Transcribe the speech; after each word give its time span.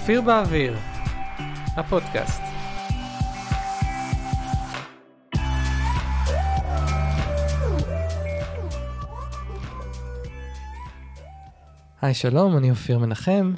אופיר 0.00 0.20
באוויר, 0.20 0.76
הפודקאסט. 1.76 2.40
היי 12.02 12.14
שלום, 12.14 12.56
אני 12.56 12.70
אופיר 12.70 12.98
מנחם. 12.98 13.54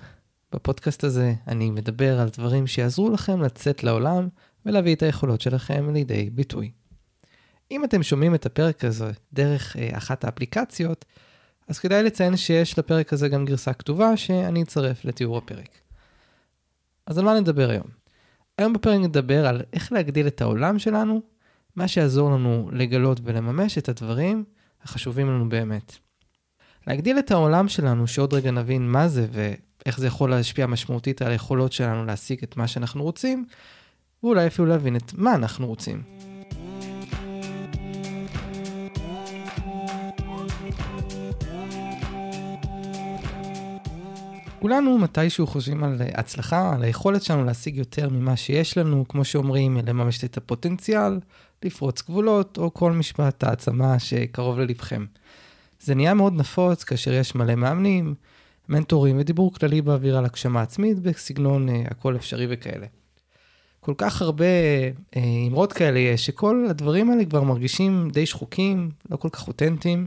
בפודקאסט 0.54 1.04
הזה 1.04 1.34
אני 1.48 1.70
מדבר 1.70 2.20
על 2.20 2.28
דברים 2.28 2.66
שיעזרו 2.66 3.10
לכם 3.10 3.42
לצאת 3.42 3.84
לעולם 3.84 4.28
ולהביא 4.66 4.94
את 4.94 5.02
היכולות 5.02 5.40
שלכם 5.40 5.94
לידי 5.94 6.30
ביטוי. 6.30 6.70
אם 7.70 7.84
אתם 7.84 8.02
שומעים 8.02 8.34
את 8.34 8.46
הפרק 8.46 8.84
הזה 8.84 9.10
דרך 9.32 9.76
אה, 9.76 9.90
אחת 9.98 10.24
האפליקציות, 10.24 11.04
אז 11.68 11.78
כדאי 11.78 12.02
לציין 12.02 12.36
שיש 12.36 12.78
לפרק 12.78 13.12
הזה 13.12 13.28
גם 13.28 13.44
גרסה 13.44 13.72
כתובה 13.72 14.16
שאני 14.16 14.62
אצרף 14.62 15.04
לתיאור 15.04 15.38
הפרק. 15.38 15.81
אז 17.06 17.18
על 17.18 17.24
מה 17.24 17.40
נדבר 17.40 17.70
היום? 17.70 17.86
היום 18.58 18.72
בפרק 18.72 19.00
נדבר 19.00 19.46
על 19.46 19.62
איך 19.72 19.92
להגדיל 19.92 20.26
את 20.26 20.40
העולם 20.40 20.78
שלנו, 20.78 21.22
מה 21.76 21.88
שיעזור 21.88 22.30
לנו 22.30 22.70
לגלות 22.72 23.20
ולממש 23.24 23.78
את 23.78 23.88
הדברים 23.88 24.44
החשובים 24.82 25.28
לנו 25.28 25.48
באמת. 25.48 25.96
להגדיל 26.86 27.18
את 27.18 27.30
העולם 27.30 27.68
שלנו, 27.68 28.06
שעוד 28.06 28.34
רגע 28.34 28.50
נבין 28.50 28.88
מה 28.88 29.08
זה 29.08 29.26
ואיך 29.32 30.00
זה 30.00 30.06
יכול 30.06 30.30
להשפיע 30.30 30.66
משמעותית 30.66 31.22
על 31.22 31.30
היכולות 31.30 31.72
שלנו 31.72 32.04
להשיג 32.04 32.38
את 32.42 32.56
מה 32.56 32.68
שאנחנו 32.68 33.02
רוצים, 33.02 33.44
ואולי 34.22 34.46
אפילו 34.46 34.68
להבין 34.68 34.96
את 34.96 35.12
מה 35.14 35.34
אנחנו 35.34 35.66
רוצים. 35.66 36.21
כולנו 44.62 44.98
מתישהו 44.98 45.46
חושבים 45.46 45.84
על 45.84 45.96
הצלחה, 46.14 46.74
על 46.74 46.82
היכולת 46.82 47.22
שלנו 47.22 47.44
להשיג 47.44 47.76
יותר 47.76 48.08
ממה 48.08 48.36
שיש 48.36 48.78
לנו, 48.78 49.04
כמו 49.08 49.24
שאומרים, 49.24 49.78
לממש 49.86 50.24
את 50.24 50.36
הפוטנציאל, 50.36 51.20
לפרוץ 51.62 52.02
גבולות, 52.02 52.58
או 52.58 52.74
כל 52.74 52.92
משפט 52.92 53.44
העצמה 53.44 53.98
שקרוב 53.98 54.58
ללבכם. 54.58 55.04
זה 55.80 55.94
נהיה 55.94 56.14
מאוד 56.14 56.32
נפוץ 56.32 56.84
כאשר 56.84 57.12
יש 57.12 57.34
מלא 57.34 57.54
מאמנים, 57.54 58.14
מנטורים 58.68 59.16
ודיבור 59.18 59.54
כללי 59.54 59.82
באוויר 59.82 60.18
על 60.18 60.24
הגשמה 60.24 60.62
עצמית 60.62 60.98
בסגנון 60.98 61.68
uh, 61.68 61.72
הכל 61.90 62.16
אפשרי 62.16 62.46
וכאלה. 62.50 62.86
כל 63.80 63.94
כך 63.98 64.22
הרבה 64.22 64.44
uh, 65.14 65.18
אמרות 65.48 65.72
כאלה 65.72 65.98
יש, 65.98 66.26
שכל 66.26 66.66
הדברים 66.70 67.10
האלה 67.10 67.24
כבר 67.24 67.42
מרגישים 67.42 68.10
די 68.12 68.26
שחוקים, 68.26 68.90
לא 69.10 69.16
כל 69.16 69.28
כך 69.28 69.48
אותנטיים. 69.48 70.06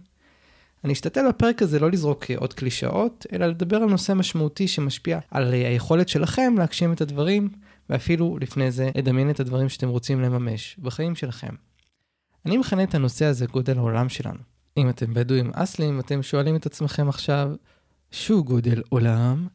אני 0.85 0.93
אשתדל 0.93 1.27
בפרק 1.29 1.61
הזה 1.61 1.79
לא 1.79 1.91
לזרוק 1.91 2.31
עוד 2.37 2.53
קלישאות, 2.53 3.25
אלא 3.33 3.45
לדבר 3.45 3.77
על 3.77 3.89
נושא 3.89 4.13
משמעותי 4.13 4.67
שמשפיע 4.67 5.19
על 5.31 5.53
היכולת 5.53 6.09
שלכם 6.09 6.55
להגשים 6.57 6.93
את 6.93 7.01
הדברים, 7.01 7.49
ואפילו 7.89 8.37
לפני 8.41 8.71
זה 8.71 8.89
לדמיין 8.95 9.29
את 9.29 9.39
הדברים 9.39 9.69
שאתם 9.69 9.89
רוצים 9.89 10.21
לממש 10.21 10.77
בחיים 10.79 11.15
שלכם. 11.15 11.55
אני 12.45 12.57
מכנה 12.57 12.83
את 12.83 12.95
הנושא 12.95 13.25
הזה 13.25 13.45
גודל 13.45 13.77
העולם 13.77 14.09
שלנו. 14.09 14.37
אם 14.77 14.89
אתם 14.89 15.13
בדואים 15.13 15.51
אסלים, 15.53 15.99
אתם 15.99 16.23
שואלים 16.23 16.55
את 16.55 16.65
עצמכם 16.65 17.09
עכשיו, 17.09 17.51
שו 18.11 18.43
גודל 18.43 18.81
עולם? 18.89 19.47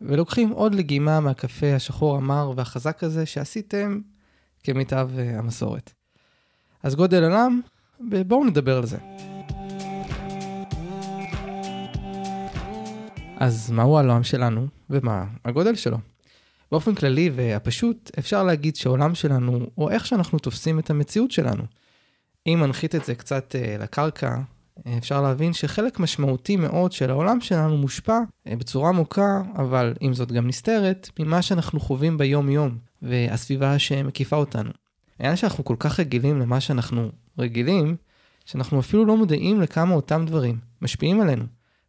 ולוקחים 0.00 0.50
עוד 0.50 0.74
לגימה 0.74 1.20
מהקפה 1.20 1.74
השחור 1.74 2.16
המר 2.16 2.52
והחזק 2.56 3.04
הזה 3.04 3.26
שעשיתם 3.26 4.00
כמיטב 4.62 5.10
uh, 5.16 5.38
המסורת. 5.38 5.92
אז 6.82 6.94
גודל 6.94 7.24
עולם, 7.24 7.60
בואו 8.00 8.44
נדבר 8.44 8.76
על 8.76 8.86
זה. 8.86 8.98
אז 13.38 13.70
מהו 13.70 13.98
העולם 13.98 14.22
שלנו 14.22 14.66
ומה 14.90 15.24
הגודל 15.44 15.74
שלו? 15.74 15.98
באופן 16.72 16.94
כללי 16.94 17.30
והפשוט, 17.34 18.10
אפשר 18.18 18.42
להגיד 18.42 18.76
שהעולם 18.76 19.14
שלנו, 19.14 19.66
או 19.78 19.90
איך 19.90 20.06
שאנחנו 20.06 20.38
תופסים 20.38 20.78
את 20.78 20.90
המציאות 20.90 21.30
שלנו. 21.30 21.62
אם 22.46 22.60
מנחית 22.60 22.94
את 22.94 23.04
זה 23.04 23.14
קצת 23.14 23.54
uh, 23.54 23.82
לקרקע, 23.82 24.36
אפשר 24.98 25.22
להבין 25.22 25.52
שחלק 25.52 26.00
משמעותי 26.00 26.56
מאוד 26.56 26.92
של 26.92 27.10
העולם 27.10 27.40
שלנו 27.40 27.76
מושפע 27.76 28.18
uh, 28.18 28.56
בצורה 28.56 28.88
עמוקה, 28.88 29.42
אבל 29.56 29.94
עם 30.00 30.14
זאת 30.14 30.32
גם 30.32 30.46
נסתרת, 30.46 31.10
ממה 31.18 31.42
שאנחנו 31.42 31.80
חווים 31.80 32.18
ביום-יום, 32.18 32.78
והסביבה 33.02 33.78
שמקיפה 33.78 34.36
אותנו. 34.36 34.70
העניין 35.18 35.36
שאנחנו 35.36 35.64
כל 35.64 35.76
כך 35.78 36.00
רגילים 36.00 36.40
למה 36.40 36.60
שאנחנו 36.60 37.10
רגילים, 37.38 37.96
שאנחנו 38.44 38.80
אפילו 38.80 39.04
לא 39.04 39.16
מודעים 39.16 39.60
לכמה 39.60 39.94
אותם 39.94 40.24
דברים 40.26 40.58
משפיעים 40.82 41.20
עלינו. 41.20 41.44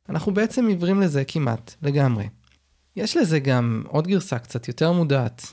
אנחנו 0.09 0.33
בעצם 0.33 0.67
עיוורים 0.67 1.01
לזה 1.01 1.23
כמעט 1.27 1.75
לגמרי. 1.81 2.27
יש 2.95 3.17
לזה 3.17 3.39
גם 3.39 3.83
עוד 3.87 4.07
גרסה 4.07 4.39
קצת 4.39 4.67
יותר 4.67 4.91
מודעת. 4.91 5.45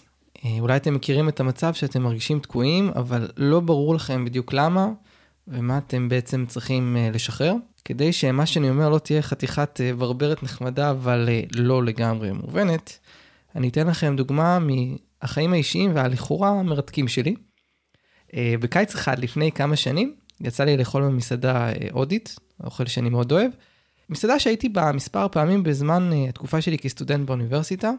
אה, 0.44 0.56
אולי 0.60 0.76
אתם 0.76 0.94
מכירים 0.94 1.28
את 1.28 1.40
המצב 1.40 1.74
שאתם 1.74 2.02
מרגישים 2.02 2.40
תקועים, 2.40 2.90
אבל 2.96 3.28
לא 3.36 3.60
ברור 3.60 3.94
לכם 3.94 4.24
בדיוק 4.24 4.52
למה 4.52 4.88
ומה 5.48 5.78
אתם 5.78 6.08
בעצם 6.08 6.44
צריכים 6.48 6.96
אה, 6.96 7.10
לשחרר. 7.12 7.54
כדי 7.84 8.12
שמה 8.12 8.46
שאני 8.46 8.70
אומר 8.70 8.88
לא 8.88 8.98
תהיה 8.98 9.22
חתיכת 9.22 9.80
אה, 9.80 9.94
ברברת 9.94 10.42
נחמדה, 10.42 10.90
אבל 10.90 11.28
לא 11.54 11.84
לגמרי 11.84 12.32
מובנת, 12.32 12.98
אני 13.56 13.68
אתן 13.68 13.86
לכם 13.86 14.16
דוגמה 14.16 14.58
מהחיים 14.58 15.52
האישיים 15.52 15.94
והלכאורה 15.94 16.48
המרתקים 16.48 17.08
שלי. 17.08 17.34
בקיץ 18.34 18.94
אחד 18.94 19.18
לפני 19.18 19.52
כמה 19.52 19.76
שנים, 19.76 20.14
יצא 20.40 20.64
לי 20.64 20.76
לאכול 20.76 21.02
במסעדה 21.02 21.70
הודית, 21.92 22.36
אוכל 22.64 22.86
שאני 22.86 23.10
מאוד 23.10 23.32
אוהב, 23.32 23.50
מסעדה 24.10 24.38
שהייתי 24.38 24.68
בה 24.68 24.92
מספר 24.92 25.28
פעמים 25.28 25.62
בזמן 25.62 26.10
uh, 26.12 26.28
התקופה 26.28 26.60
שלי 26.60 26.78
כסטודנט 26.78 27.26
באוניברסיטה, 27.26 27.92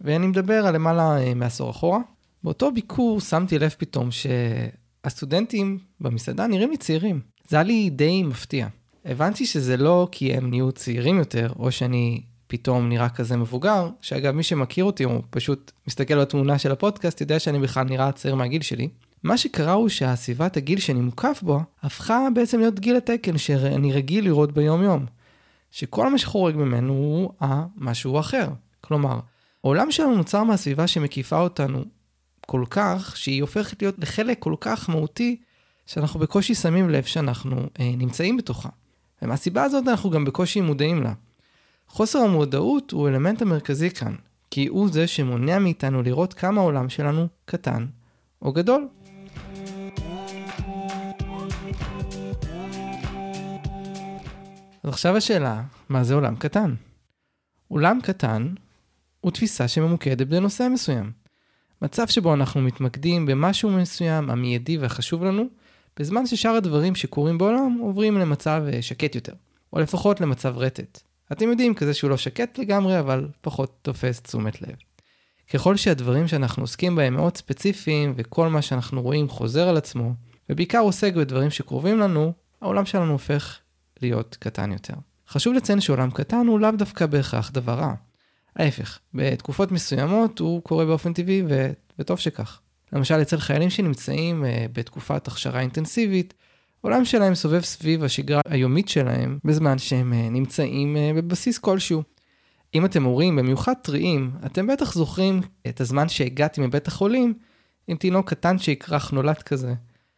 ואני 0.00 0.26
מדבר 0.26 0.66
על 0.66 0.74
למעלה 0.74 1.16
uh, 1.18 1.34
מעשור 1.34 1.70
אחורה. 1.70 1.98
באותו 2.44 2.72
ביקור 2.72 3.20
שמתי 3.20 3.58
לב 3.58 3.74
פתאום 3.78 4.08
שהסטודנטים 4.10 5.78
במסעדה 6.00 6.46
נראים 6.46 6.70
לי 6.70 6.76
צעירים. 6.76 7.20
זה 7.48 7.56
היה 7.56 7.62
לי 7.62 7.90
די 7.90 8.22
מפתיע. 8.22 8.66
הבנתי 9.04 9.46
שזה 9.46 9.76
לא 9.76 10.08
כי 10.12 10.34
הם 10.34 10.50
נהיו 10.50 10.72
צעירים 10.72 11.18
יותר, 11.18 11.52
או 11.58 11.72
שאני 11.72 12.20
פתאום 12.46 12.88
נראה 12.88 13.08
כזה 13.08 13.36
מבוגר, 13.36 13.88
שאגב, 14.00 14.34
מי 14.34 14.42
שמכיר 14.42 14.84
אותי, 14.84 15.04
הוא 15.04 15.22
פשוט 15.30 15.72
מסתכל 15.88 16.20
בתמונה 16.20 16.58
של 16.58 16.72
הפודקאסט, 16.72 17.20
יודע 17.20 17.38
שאני 17.38 17.58
בכלל 17.58 17.84
נראה 17.84 18.12
צעיר 18.12 18.34
מהגיל 18.34 18.62
שלי. 18.62 18.88
מה 19.22 19.38
שקרה 19.38 19.72
הוא 19.72 19.88
שהסביבת 19.88 20.56
הגיל 20.56 20.78
שאני 20.78 21.00
מוקף 21.00 21.40
בו, 21.42 21.60
הפכה 21.82 22.28
בעצם 22.34 22.58
להיות 22.58 22.80
גיל 22.80 22.96
התקן 22.96 23.38
שאני 23.38 23.92
רגיל 23.92 24.24
לראות 24.24 24.52
ביום-יום. 24.52 25.06
שכל 25.70 26.10
מה 26.10 26.18
שחורג 26.18 26.56
ממנו 26.56 26.92
הוא 26.92 27.32
המשהו 27.40 28.20
אחר. 28.20 28.48
כלומר, 28.80 29.20
העולם 29.64 29.90
שלנו 29.90 30.16
נוצר 30.16 30.44
מהסביבה 30.44 30.86
שמקיפה 30.86 31.40
אותנו 31.40 31.84
כל 32.46 32.64
כך, 32.70 33.16
שהיא 33.16 33.42
הופכת 33.42 33.82
להיות 33.82 33.98
לחלק 33.98 34.38
כל 34.38 34.54
כך 34.60 34.90
מהותי, 34.90 35.36
שאנחנו 35.86 36.20
בקושי 36.20 36.54
שמים 36.54 36.90
לב 36.90 37.04
שאנחנו 37.04 37.56
אה, 37.80 37.90
נמצאים 37.96 38.36
בתוכה. 38.36 38.68
ומהסיבה 39.22 39.62
הזאת 39.62 39.88
אנחנו 39.88 40.10
גם 40.10 40.24
בקושי 40.24 40.60
מודעים 40.60 41.02
לה. 41.02 41.12
חוסר 41.88 42.18
המודעות 42.18 42.90
הוא 42.90 43.08
אלמנט 43.08 43.42
המרכזי 43.42 43.90
כאן, 43.90 44.14
כי 44.50 44.66
הוא 44.66 44.88
זה 44.92 45.06
שמונע 45.06 45.58
מאיתנו 45.58 46.02
לראות 46.02 46.34
כמה 46.34 46.60
העולם 46.60 46.88
שלנו 46.88 47.26
קטן 47.44 47.86
או 48.42 48.52
גדול. 48.52 48.88
אז 54.82 54.90
עכשיו 54.90 55.16
השאלה, 55.16 55.62
מה 55.88 56.04
זה 56.04 56.14
עולם 56.14 56.36
קטן? 56.36 56.74
עולם 57.68 57.98
קטן 58.02 58.54
הוא 59.20 59.32
תפיסה 59.32 59.68
שממוקדת 59.68 60.26
בנושא 60.26 60.68
מסוים. 60.72 61.12
מצב 61.82 62.06
שבו 62.06 62.34
אנחנו 62.34 62.60
מתמקדים 62.60 63.26
במשהו 63.26 63.70
מסוים, 63.70 64.30
המיידי 64.30 64.78
והחשוב 64.78 65.24
לנו, 65.24 65.44
בזמן 65.98 66.26
ששאר 66.26 66.50
הדברים 66.50 66.94
שקורים 66.94 67.38
בעולם 67.38 67.78
עוברים 67.80 68.18
למצב 68.18 68.62
אה, 68.72 68.82
שקט 68.82 69.14
יותר, 69.14 69.32
או 69.72 69.80
לפחות 69.80 70.20
למצב 70.20 70.58
רטט. 70.58 71.00
אתם 71.32 71.48
יודעים, 71.48 71.74
כזה 71.74 71.94
שהוא 71.94 72.10
לא 72.10 72.16
שקט 72.16 72.58
לגמרי, 72.58 72.98
אבל 72.98 73.28
פחות 73.40 73.78
תופס 73.82 74.20
תשומת 74.20 74.62
לב. 74.62 74.74
ככל 75.52 75.76
שהדברים 75.76 76.28
שאנחנו 76.28 76.62
עוסקים 76.62 76.96
בהם 76.96 77.14
מאוד 77.14 77.36
ספציפיים, 77.36 78.14
וכל 78.16 78.48
מה 78.48 78.62
שאנחנו 78.62 79.02
רואים 79.02 79.28
חוזר 79.28 79.68
על 79.68 79.76
עצמו, 79.76 80.12
ובעיקר 80.50 80.78
עוסק 80.78 81.14
בדברים 81.14 81.50
שקרובים 81.50 81.98
לנו, 81.98 82.32
העולם 82.60 82.86
שלנו 82.86 83.12
הופך 83.12 83.58
להיות 84.02 84.36
קטן 84.40 84.72
יותר. 84.72 84.94
חשוב 85.28 85.54
לציין 85.54 85.80
שעולם 85.80 86.10
קטן 86.10 86.46
הוא 86.46 86.60
לאו 86.60 86.70
דווקא 86.70 87.06
בהכרח 87.06 87.50
דבר 87.50 87.72
רע. 87.72 87.94
ההפך, 88.56 88.98
בתקופות 89.14 89.72
מסוימות 89.72 90.38
הוא 90.38 90.62
קורה 90.62 90.84
באופן 90.84 91.12
טבעי 91.12 91.42
ו... 91.48 91.72
וטוב 91.98 92.18
שכך. 92.18 92.60
למשל 92.92 93.22
אצל 93.22 93.38
חיילים 93.38 93.70
שנמצאים 93.70 94.44
uh, 94.44 94.46
בתקופת 94.72 95.28
הכשרה 95.28 95.60
אינטנסיבית, 95.60 96.34
עולם 96.80 97.04
שלהם 97.04 97.34
סובב 97.34 97.60
סביב 97.60 98.04
השגרה 98.04 98.40
היומית 98.48 98.88
שלהם 98.88 99.38
בזמן 99.44 99.78
שהם 99.78 100.12
uh, 100.12 100.30
נמצאים 100.30 100.96
uh, 100.96 101.16
בבסיס 101.16 101.58
כלשהו. 101.58 102.02
אם 102.74 102.84
אתם 102.84 103.04
הורים, 103.04 103.36
במיוחד 103.36 103.74
טריים, 103.82 104.30
אתם 104.46 104.66
בטח 104.66 104.94
זוכרים 104.94 105.40
את 105.68 105.80
הזמן 105.80 106.08
שהגעתי 106.08 106.60
מבית 106.60 106.88
החולים 106.88 107.34
עם 107.88 107.96
תינוק 107.96 108.30
קטן 108.30 108.58
שיקרח 108.58 109.10
נולד 109.10 109.42
כזה. 109.42 109.74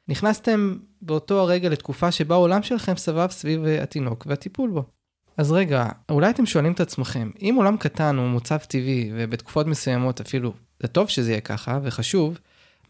נכנסתם 0.09 0.77
באותו 1.03 1.41
הרגע 1.41 1.69
לתקופה 1.69 2.13
שבה 2.13 2.35
העולם 2.35 2.63
שלכם 2.63 2.97
סבב 2.97 3.31
סביב 3.31 3.65
התינוק 3.65 4.27
והטיפול 4.29 4.71
בו. 4.71 4.85
אז 5.37 5.53
רגע, 5.53 5.89
אולי 6.09 6.31
אתם 6.31 6.47
שואלים 6.47 6.73
את 6.73 6.81
עצמכם, 6.81 7.31
אם 7.41 7.55
עולם 7.57 7.77
קטן 7.77 8.17
הוא 8.17 8.29
מוצב 8.29 8.57
טבעי, 8.57 9.11
ובתקופות 9.15 9.67
מסוימות 9.67 10.21
אפילו, 10.21 10.53
זה 10.83 10.89
טוב 10.89 11.09
שזה 11.09 11.31
יהיה 11.31 11.41
ככה, 11.41 11.79
וחשוב, 11.83 12.39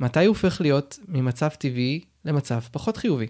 מתי 0.00 0.20
הוא 0.20 0.29
הופך 0.29 0.61
להיות 0.61 0.99
ממצב 1.09 1.49
טבעי 1.49 2.00
למצב 2.25 2.61
פחות 2.73 2.97
חיובי? 2.97 3.26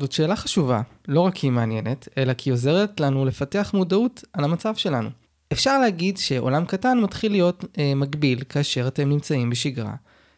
זאת 0.00 0.12
שאלה 0.12 0.36
חשובה, 0.36 0.82
לא 1.08 1.20
רק 1.20 1.34
כי 1.34 1.46
היא 1.46 1.52
מעניינת, 1.52 2.08
אלא 2.18 2.32
כי 2.32 2.50
היא 2.50 2.52
עוזרת 2.52 3.00
לנו 3.00 3.24
לפתח 3.24 3.70
מודעות 3.74 4.24
על 4.32 4.44
המצב 4.44 4.74
שלנו. 4.76 5.10
אפשר 5.52 5.78
להגיד 5.78 6.18
שעולם 6.18 6.64
קטן 6.64 6.98
מתחיל 6.98 7.32
להיות 7.32 7.64
אה, 7.78 7.94
מגביל 7.94 8.42
כאשר 8.48 8.88
אתם 8.88 9.08
נמצאים 9.08 9.50
בשגרה, 9.50 9.94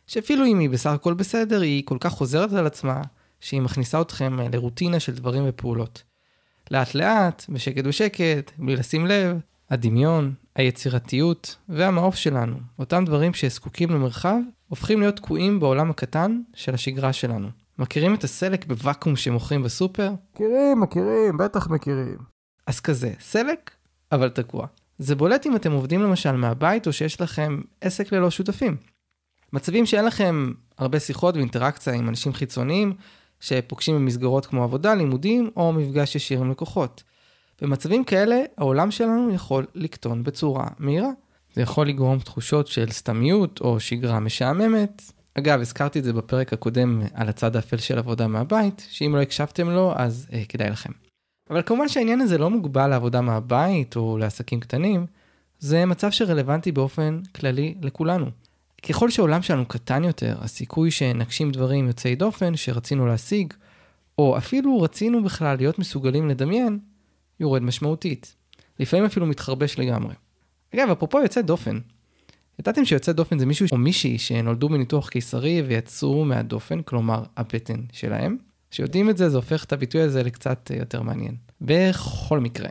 שאפילו 0.06 0.46
אם 0.46 0.58
היא 0.58 0.70
בסך 0.70 0.90
הכל 0.90 1.14
בסדר, 1.14 1.60
היא 1.60 1.82
כל 1.84 1.96
כך 2.00 2.12
חוזרת 2.12 2.52
על 2.52 2.66
עצמה, 2.66 3.02
שהיא 3.40 3.60
מכניסה 3.60 4.00
אתכם 4.00 4.40
אה, 4.40 4.46
לרוטינה 4.52 5.00
של 5.00 5.14
דברים 5.14 5.42
ופעולות. 5.46 6.02
לאט 6.70 6.94
לאט, 6.94 7.44
בשקט 7.48 7.84
בשקט, 7.84 8.50
בלי 8.58 8.76
לשים 8.76 9.06
לב, 9.06 9.36
הדמיון, 9.70 10.34
היצירתיות 10.56 11.56
והמעוף 11.68 12.14
שלנו, 12.14 12.56
אותם 12.78 13.04
דברים 13.04 13.34
שזקוקים 13.34 13.90
למרחב, 13.90 14.38
הופכים 14.68 15.00
להיות 15.00 15.16
תקועים 15.16 15.60
בעולם 15.60 15.90
הקטן 15.90 16.40
של 16.54 16.74
השגרה 16.74 17.12
שלנו. 17.12 17.48
מכירים 17.78 18.14
את 18.14 18.24
הסלק 18.24 18.66
בוואקום 18.66 19.16
שמוכרים 19.16 19.62
בסופר? 19.62 20.12
מכירים, 20.34 20.80
מכירים, 20.80 21.36
בטח 21.38 21.68
מכירים. 21.68 22.18
אז 22.66 22.80
כזה, 22.80 23.12
סלק, 23.20 23.70
אבל 24.12 24.28
תקוע. 24.28 24.66
זה 24.98 25.14
בולט 25.14 25.46
אם 25.46 25.56
אתם 25.56 25.72
עובדים 25.72 26.02
למשל 26.02 26.32
מהבית 26.32 26.86
או 26.86 26.92
שיש 26.92 27.20
לכם 27.20 27.60
עסק 27.80 28.12
ללא 28.12 28.30
שותפים. 28.30 28.76
מצבים 29.52 29.86
שאין 29.86 30.04
לכם 30.04 30.52
הרבה 30.78 31.00
שיחות 31.00 31.36
ואינטראקציה 31.36 31.92
עם 31.92 32.08
אנשים 32.08 32.32
חיצוניים 32.32 32.92
שפוגשים 33.40 33.94
במסגרות 33.94 34.46
כמו 34.46 34.64
עבודה, 34.64 34.94
לימודים 34.94 35.50
או 35.56 35.72
מפגש 35.72 36.16
ישיר 36.16 36.40
עם 36.40 36.50
לקוחות. 36.50 37.02
במצבים 37.62 38.04
כאלה 38.04 38.42
העולם 38.58 38.90
שלנו 38.90 39.34
יכול 39.34 39.66
לקטון 39.74 40.22
בצורה 40.22 40.66
מהירה. 40.78 41.10
זה 41.54 41.62
יכול 41.62 41.88
לגרום 41.88 42.18
תחושות 42.18 42.66
של 42.66 42.90
סתמיות 42.90 43.60
או 43.60 43.80
שגרה 43.80 44.20
משעממת. 44.20 45.02
אגב, 45.34 45.60
הזכרתי 45.60 45.98
את 45.98 46.04
זה 46.04 46.12
בפרק 46.12 46.52
הקודם 46.52 47.02
על 47.14 47.28
הצד 47.28 47.56
האפל 47.56 47.76
של 47.76 47.98
עבודה 47.98 48.26
מהבית, 48.26 48.86
שאם 48.90 49.14
לא 49.16 49.22
הקשבתם 49.22 49.70
לו 49.70 49.92
אז 49.96 50.26
אה, 50.32 50.42
כדאי 50.48 50.70
לכם. 50.70 50.90
אבל 51.50 51.62
כמובן 51.62 51.88
שהעניין 51.88 52.20
הזה 52.20 52.38
לא 52.38 52.50
מוגבל 52.50 52.86
לעבודה 52.86 53.20
מהבית 53.20 53.96
או 53.96 54.18
לעסקים 54.18 54.60
קטנים, 54.60 55.06
זה 55.58 55.86
מצב 55.86 56.10
שרלוונטי 56.10 56.72
באופן 56.72 57.20
כללי 57.34 57.74
לכולנו. 57.82 58.26
ככל 58.88 59.10
שהעולם 59.10 59.42
שלנו 59.42 59.66
קטן 59.66 60.04
יותר, 60.04 60.36
הסיכוי 60.40 60.90
שנגשים 60.90 61.50
דברים 61.50 61.86
יוצאי 61.86 62.14
דופן 62.14 62.56
שרצינו 62.56 63.06
להשיג, 63.06 63.52
או 64.18 64.38
אפילו 64.38 64.80
רצינו 64.80 65.24
בכלל 65.24 65.56
להיות 65.56 65.78
מסוגלים 65.78 66.28
לדמיין, 66.28 66.78
יורד 67.40 67.62
משמעותית. 67.62 68.36
לפעמים 68.78 69.04
אפילו 69.04 69.26
מתחרבש 69.26 69.78
לגמרי. 69.78 70.14
אגב, 70.74 70.90
אפרופו 70.90 71.20
יוצא 71.20 71.40
דופן, 71.40 71.78
ידעתם 72.60 72.84
שיוצא 72.84 73.12
דופן 73.12 73.38
זה 73.38 73.46
מישהו 73.46 73.66
או 73.72 73.78
מישהי 73.78 74.18
שנולדו 74.18 74.68
בניתוח 74.68 75.08
קיסרי 75.08 75.62
ויצאו 75.62 76.24
מהדופן, 76.24 76.82
כלומר 76.82 77.22
הבטן 77.36 77.80
שלהם? 77.92 78.36
כשיודעים 78.70 79.10
את 79.10 79.16
זה, 79.16 79.30
זה 79.30 79.36
הופך 79.36 79.64
את 79.64 79.72
הביטוי 79.72 80.00
הזה 80.00 80.22
לקצת 80.22 80.70
יותר 80.78 81.02
מעניין. 81.02 81.34
בכל 81.60 82.40
מקרה, 82.40 82.68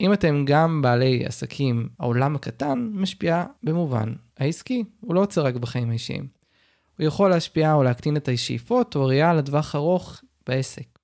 אם 0.00 0.12
אתם 0.12 0.44
גם 0.46 0.82
בעלי 0.82 1.26
עסקים, 1.26 1.88
העולם 1.98 2.36
הקטן 2.36 2.90
משפיע 2.92 3.44
במובן 3.62 4.12
העסקי, 4.38 4.84
הוא 5.00 5.14
לא 5.14 5.20
עוצר 5.20 5.44
רק 5.44 5.54
בחיים 5.54 5.90
האישיים. 5.90 6.26
הוא 6.98 7.06
יכול 7.06 7.30
להשפיע 7.30 7.74
או 7.74 7.82
להקטין 7.82 8.16
את 8.16 8.28
השאיפות 8.28 8.96
או 8.96 9.06
ראייה 9.06 9.34
לטווח 9.34 9.74
ארוך 9.74 10.20
בעסק. 10.46 10.98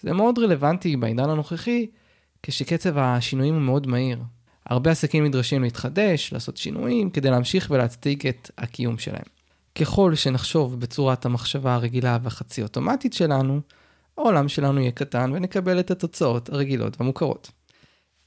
זה 0.00 0.12
מאוד 0.12 0.38
רלוונטי 0.38 0.96
בעידן 0.96 1.30
הנוכחי, 1.30 1.86
כשקצב 2.42 2.98
השינויים 2.98 3.54
הוא 3.54 3.62
מאוד 3.62 3.86
מהיר. 3.86 4.18
הרבה 4.66 4.90
עסקים 4.90 5.24
נדרשים 5.24 5.62
להתחדש, 5.62 6.32
לעשות 6.32 6.56
שינויים, 6.56 7.10
כדי 7.10 7.30
להמשיך 7.30 7.70
ולהצדיק 7.70 8.26
את 8.26 8.50
הקיום 8.58 8.98
שלהם. 8.98 9.26
ככל 9.74 10.14
שנחשוב 10.14 10.80
בצורת 10.80 11.26
המחשבה 11.26 11.74
הרגילה 11.74 12.18
והחצי 12.22 12.62
אוטומטית 12.62 13.12
שלנו, 13.12 13.60
העולם 14.18 14.48
שלנו 14.48 14.80
יהיה 14.80 14.90
קטן 14.90 15.30
ונקבל 15.34 15.80
את 15.80 15.90
התוצאות 15.90 16.48
הרגילות 16.48 17.00
והמוכרות. 17.00 17.50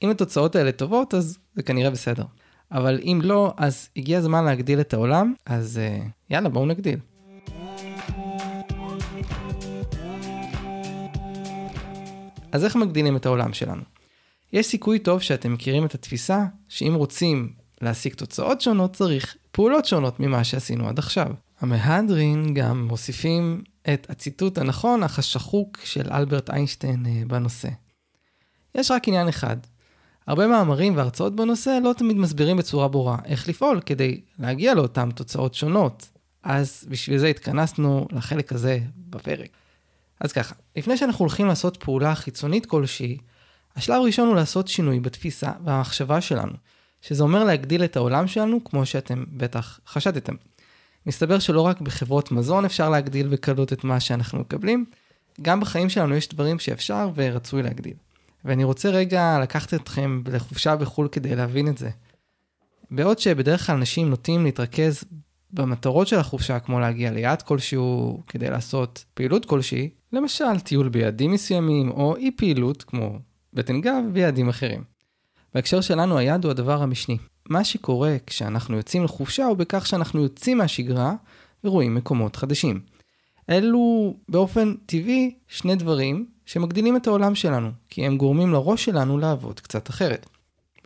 אם 0.02 0.10
התוצאות 0.10 0.56
האלה 0.56 0.72
טובות, 0.72 1.14
אז 1.14 1.38
זה 1.54 1.62
כנראה 1.62 1.90
בסדר. 1.90 2.24
אבל 2.72 3.00
אם 3.02 3.20
לא, 3.24 3.54
אז 3.56 3.88
הגיע 3.96 4.18
הזמן 4.18 4.44
להגדיל 4.44 4.80
את 4.80 4.94
העולם, 4.94 5.34
אז 5.46 5.80
uh, 5.80 6.08
יאללה, 6.30 6.48
בואו 6.48 6.66
נגדיל. 6.66 6.98
אז 12.52 12.64
איך 12.64 12.76
מגדילים 12.76 13.16
את 13.16 13.26
העולם 13.26 13.52
שלנו? 13.52 13.82
יש 14.52 14.66
סיכוי 14.66 14.98
טוב 14.98 15.20
שאתם 15.20 15.52
מכירים 15.52 15.84
את 15.84 15.94
התפיסה 15.94 16.44
שאם 16.68 16.94
רוצים 16.94 17.52
להשיג 17.80 18.14
תוצאות 18.14 18.60
שונות 18.60 18.92
צריך 18.92 19.36
פעולות 19.52 19.84
שונות 19.84 20.20
ממה 20.20 20.44
שעשינו 20.44 20.88
עד 20.88 20.98
עכשיו. 20.98 21.26
המהדרין 21.60 22.54
גם 22.54 22.88
מוסיפים 22.88 23.62
את 23.94 24.10
הציטוט 24.10 24.58
הנכון 24.58 25.02
אך 25.02 25.18
השחוק 25.18 25.78
של 25.84 26.12
אלברט 26.12 26.50
איינשטיין 26.50 27.06
אה, 27.06 27.22
בנושא. 27.26 27.68
יש 28.74 28.90
רק 28.90 29.08
עניין 29.08 29.28
אחד, 29.28 29.56
הרבה 30.30 30.46
מאמרים 30.46 30.96
והרצאות 30.96 31.36
בנושא 31.36 31.78
לא 31.84 31.92
תמיד 31.92 32.16
מסבירים 32.16 32.56
בצורה 32.56 32.88
ברורה 32.88 33.18
איך 33.24 33.48
לפעול 33.48 33.80
כדי 33.86 34.20
להגיע 34.38 34.74
לאותן 34.74 35.10
תוצאות 35.10 35.54
שונות. 35.54 36.08
אז 36.42 36.84
בשביל 36.88 37.18
זה 37.18 37.26
התכנסנו 37.26 38.06
לחלק 38.12 38.52
הזה 38.52 38.78
בפרק. 38.96 39.48
אז 40.20 40.32
ככה, 40.32 40.54
לפני 40.76 40.96
שאנחנו 40.96 41.22
הולכים 41.22 41.46
לעשות 41.46 41.76
פעולה 41.76 42.14
חיצונית 42.14 42.66
כלשהי, 42.66 43.18
השלב 43.76 43.96
הראשון 43.96 44.28
הוא 44.28 44.36
לעשות 44.36 44.68
שינוי 44.68 45.00
בתפיסה 45.00 45.52
והמחשבה 45.64 46.20
שלנו, 46.20 46.52
שזה 47.02 47.22
אומר 47.22 47.44
להגדיל 47.44 47.84
את 47.84 47.96
העולם 47.96 48.26
שלנו 48.26 48.64
כמו 48.64 48.86
שאתם 48.86 49.24
בטח 49.28 49.80
חשדתם. 49.86 50.34
מסתבר 51.06 51.38
שלא 51.38 51.60
רק 51.60 51.80
בחברות 51.80 52.32
מזון 52.32 52.64
אפשר 52.64 52.90
להגדיל 52.90 53.28
בקלות 53.28 53.72
את 53.72 53.84
מה 53.84 54.00
שאנחנו 54.00 54.38
מקבלים, 54.38 54.84
גם 55.42 55.60
בחיים 55.60 55.88
שלנו 55.88 56.14
יש 56.14 56.28
דברים 56.28 56.58
שאפשר 56.58 57.10
ורצוי 57.14 57.62
להגדיל. 57.62 57.94
ואני 58.44 58.64
רוצה 58.64 58.90
רגע 58.90 59.38
לקחת 59.42 59.74
אתכם 59.74 60.22
לחופשה 60.32 60.76
בחו"ל 60.76 61.08
כדי 61.12 61.36
להבין 61.36 61.68
את 61.68 61.78
זה. 61.78 61.90
בעוד 62.90 63.18
שבדרך 63.18 63.66
כלל 63.66 63.74
אנשים 63.76 64.10
נוטים 64.10 64.44
להתרכז 64.44 65.04
במטרות 65.52 66.08
של 66.08 66.18
החופשה, 66.18 66.58
כמו 66.58 66.80
להגיע 66.80 67.10
ליעד 67.10 67.42
כלשהו 67.42 68.22
כדי 68.26 68.50
לעשות 68.50 69.04
פעילות 69.14 69.44
כלשהי, 69.44 69.90
למשל 70.12 70.60
טיול 70.60 70.88
ביעדים 70.88 71.32
מסוימים, 71.32 71.90
או 71.90 72.16
אי 72.16 72.30
פעילות 72.36 72.82
כמו 72.82 73.18
בטן 73.52 73.80
גב 73.80 74.02
ביעדים 74.12 74.48
אחרים. 74.48 74.84
בהקשר 75.54 75.80
שלנו 75.80 76.18
היעד 76.18 76.44
הוא 76.44 76.50
הדבר 76.50 76.82
המשני. 76.82 77.18
מה 77.48 77.64
שקורה 77.64 78.16
כשאנחנו 78.26 78.76
יוצאים 78.76 79.04
לחופשה 79.04 79.44
הוא 79.44 79.56
בכך 79.56 79.86
שאנחנו 79.86 80.22
יוצאים 80.22 80.58
מהשגרה 80.58 81.14
ורואים 81.64 81.94
מקומות 81.94 82.36
חדשים. 82.36 82.80
אלו 83.50 84.14
באופן 84.28 84.74
טבעי 84.86 85.34
שני 85.48 85.76
דברים 85.76 86.26
שמגדילים 86.46 86.96
את 86.96 87.06
העולם 87.06 87.34
שלנו, 87.34 87.70
כי 87.88 88.06
הם 88.06 88.16
גורמים 88.16 88.52
לראש 88.52 88.84
שלנו 88.84 89.18
לעבוד 89.18 89.60
קצת 89.60 89.90
אחרת. 89.90 90.26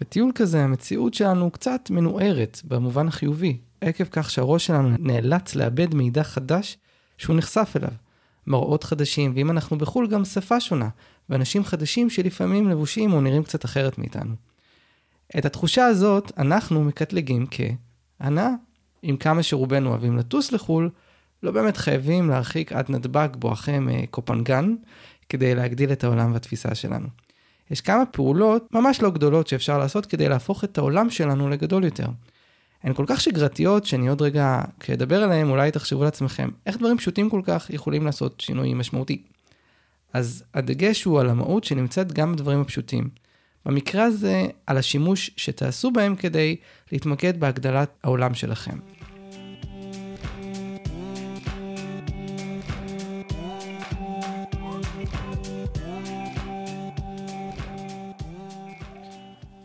בטיול 0.01 0.33
כזה 0.35 0.65
המציאות 0.65 1.15
שלנו 1.15 1.51
קצת 1.51 1.91
מנוערת 1.91 2.61
במובן 2.65 3.09
החיובי, 3.09 3.59
עקב 3.81 4.05
כך 4.11 4.31
שהראש 4.31 4.67
שלנו 4.67 4.89
נאלץ 4.99 5.55
לאבד 5.55 5.95
מידע 5.95 6.23
חדש 6.23 6.79
שהוא 7.19 7.37
נחשף 7.37 7.73
אליו. 7.77 7.91
מראות 8.47 8.85
חדשים, 8.85 9.33
ואם 9.37 9.51
אנחנו 9.51 9.79
בחו"ל 9.79 10.07
גם 10.07 10.25
שפה 10.25 10.61
שונה, 10.61 10.89
ואנשים 11.29 11.65
חדשים 11.65 12.11
שלפעמים 12.11 12.69
לבושים 12.69 13.13
או 13.13 13.21
נראים 13.21 13.43
קצת 13.43 13.65
אחרת 13.65 13.99
מאיתנו. 13.99 14.35
את 15.39 15.45
התחושה 15.45 15.87
הזאת 15.87 16.33
אנחנו 16.39 16.85
מקטלגים 16.85 17.47
כהנאה. 17.51 18.51
עם 19.03 19.17
כמה 19.17 19.43
שרובנו 19.43 19.91
אוהבים 19.91 20.17
לטוס 20.17 20.53
לחו"ל, 20.53 20.91
לא 21.43 21.51
באמת 21.51 21.77
חייבים 21.77 22.31
להרחיק 22.31 22.73
עד 22.73 22.91
נתב"ג 22.91 23.29
בואכם 23.39 23.87
קופנגן, 24.11 24.75
כדי 25.29 25.55
להגדיל 25.55 25.93
את 25.93 26.05
העולם 26.05 26.33
והתפיסה 26.33 26.75
שלנו. 26.75 27.09
יש 27.71 27.81
כמה 27.81 28.07
פעולות 28.07 28.69
ממש 28.73 29.03
לא 29.03 29.11
גדולות 29.11 29.47
שאפשר 29.47 29.79
לעשות 29.79 30.07
כדי 30.07 30.29
להפוך 30.29 30.65
את 30.65 30.79
העולם 30.79 31.11
שלנו 31.11 31.49
לגדול 31.49 31.85
יותר. 31.85 32.07
הן 32.83 32.95
כל 32.95 33.05
כך 33.09 33.21
שגרתיות 33.21 33.87
שאני 33.87 34.09
עוד 34.09 34.23
רגע, 34.23 34.63
כשאדבר 34.81 35.23
עליהן 35.23 35.51
אולי 35.51 35.71
תחשבו 35.71 36.05
לעצמכם 36.05 36.49
איך 36.67 36.77
דברים 36.77 36.99
פשוטים 36.99 37.31
כל 37.31 37.41
כך 37.45 37.71
יכולים 37.71 38.07
לעשות 38.07 38.41
שינוי 38.41 38.75
משמעותי. 38.75 39.23
אז 40.13 40.45
הדגש 40.55 41.05
הוא 41.05 41.21
על 41.21 41.31
המהות 41.31 41.65
שנמצאת 41.65 42.13
גם 42.13 42.33
בדברים 42.33 42.61
הפשוטים. 42.61 43.09
במקרה 43.67 44.05
הזה, 44.05 44.47
על 44.67 44.77
השימוש 44.77 45.31
שתעשו 45.37 45.91
בהם 45.91 46.17
כדי 46.17 46.57
להתמקד 46.93 47.41
בהגדלת 47.41 47.91
העולם 48.03 48.35
שלכם. 48.35 48.79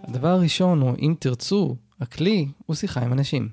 הדבר 0.10 0.28
הראשון, 0.28 0.82
או 0.82 0.94
אם 1.00 1.16
תרצו, 1.20 1.76
הכלי, 2.02 2.48
הוא 2.66 2.76
שיחה 2.76 3.02
עם 3.02 3.14
אנשים. 3.14 3.50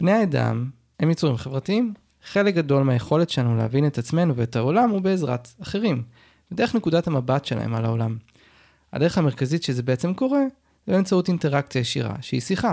בני 0.00 0.12
האדם 0.12 0.70
הם 1.00 1.10
יצורים 1.10 1.36
חברתיים. 1.36 1.94
חלק 2.24 2.54
גדול 2.54 2.82
מהיכולת 2.82 3.30
שלנו 3.30 3.56
להבין 3.56 3.86
את 3.86 3.98
עצמנו 3.98 4.36
ואת 4.36 4.56
העולם 4.56 4.90
הוא 4.90 5.00
בעזרת 5.00 5.48
אחרים, 5.62 6.02
ודרך 6.52 6.74
נקודת 6.74 7.06
המבט 7.06 7.44
שלהם 7.44 7.74
על 7.74 7.84
העולם. 7.84 8.16
הדרך 8.92 9.18
המרכזית 9.18 9.62
שזה 9.62 9.82
בעצם 9.82 10.14
קורה, 10.14 10.40
זה 10.86 10.92
באמצעות 10.92 11.28
אינטראקציה 11.28 11.80
ישירה, 11.80 12.14
שהיא 12.20 12.40
שיחה. 12.40 12.72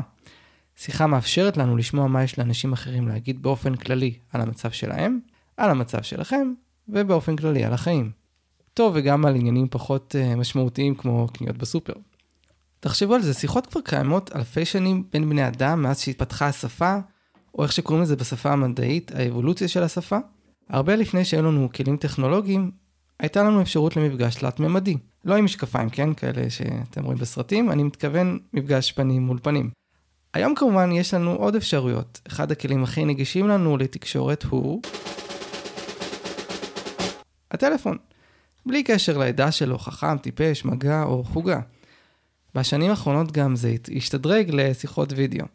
שיחה 0.78 1.08
מאפשרת 1.08 1.58
לנו 1.58 1.78
לשמוע 1.78 2.08
מה 2.08 2.24
יש 2.24 2.40
לאנשים 2.40 2.74
אחרים 2.74 3.08
להגיד 3.08 3.42
באופן 3.44 3.76
כללי 3.76 4.14
על 4.34 4.42
המצב 4.42 4.72
שלהם, 4.72 5.20
על 5.58 5.70
המצב 5.70 6.02
שלכם, 6.02 6.54
ובאופן 6.90 7.36
כללי 7.36 7.64
על 7.64 7.74
החיים. 7.74 8.12
טוב, 8.74 8.94
וגם 8.96 9.26
על 9.26 9.36
עניינים 9.36 9.68
פחות 9.72 10.16
uh, 10.16 10.38
משמעותיים 10.38 10.96
כמו 10.96 11.28
קניות 11.34 11.58
בסופר. 11.58 11.94
תחשבו 12.86 13.16
על 13.16 13.22
זה, 13.22 13.34
שיחות 13.34 13.66
כבר 13.66 13.82
קיימות 13.82 14.36
אלפי 14.36 14.66
שנים 14.66 15.04
בין 15.14 15.30
בני 15.30 15.48
אדם 15.48 15.82
מאז 15.82 16.00
שהתפתחה 16.00 16.48
השפה, 16.48 16.98
או 17.58 17.64
איך 17.64 17.72
שקוראים 17.72 18.04
לזה 18.04 18.16
בשפה 18.16 18.52
המדעית, 18.52 19.12
האבולוציה 19.16 19.68
של 19.68 19.84
השפה. 19.84 20.18
הרבה 20.70 20.96
לפני 20.96 21.26
שהיו 21.26 21.44
לנו 21.44 21.70
כלים 21.76 21.98
טכנולוגיים, 21.98 22.72
הייתה 23.20 23.44
לנו 23.44 23.62
אפשרות 23.62 23.98
למפגש 23.98 24.36
תלת-ממדי. 24.36 24.98
לא 25.26 25.36
עם 25.36 25.46
משקפיים, 25.46 25.90
כן? 25.90 26.14
כאלה 26.14 26.50
שאתם 26.50 27.04
רואים 27.04 27.18
בסרטים, 27.18 27.72
אני 27.72 27.84
מתכוון 27.84 28.40
מפגש 28.54 28.92
פנים 28.92 29.22
מול 29.22 29.40
פנים. 29.42 29.70
היום 30.34 30.56
כמובן 30.56 30.92
יש 30.92 31.14
לנו 31.14 31.32
עוד 31.32 31.56
אפשרויות. 31.56 32.22
אחד 32.28 32.52
הכלים 32.52 32.84
הכי 32.84 33.06
נגישים 33.06 33.48
לנו 33.48 33.78
לתקשורת 33.78 34.44
הוא... 34.44 34.82
הטלפון. 37.52 37.98
בלי 38.66 38.84
קשר 38.84 39.18
לעדה 39.18 39.52
שלו, 39.52 39.78
חכם, 39.78 40.18
טיפש, 40.18 40.66
מגע 40.66 41.04
או 41.04 41.24
חוגה. 41.24 41.60
בשנים 42.56 42.90
האחרונות 42.90 43.32
גם 43.32 43.56
זה 43.56 43.76
השתדרג 43.96 44.50
לשיחות 44.54 45.14
וידאו. 45.16 45.46